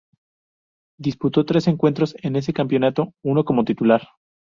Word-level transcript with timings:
Disputó 0.97 1.45
tres 1.45 1.67
encuentros 1.67 2.15
en 2.23 2.35
ese 2.35 2.53
campeonato, 2.53 3.13
uno 3.21 3.45
como 3.45 3.65
titular. 3.65 4.01